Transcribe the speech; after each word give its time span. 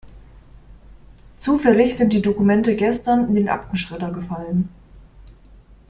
Zufällig 1.37 1.95
sind 1.95 2.11
die 2.13 2.23
Dokumente 2.23 2.75
gestern 2.75 3.27
in 3.27 3.35
den 3.35 3.49
Aktenschredder 3.49 4.09
gefallen. 4.11 4.67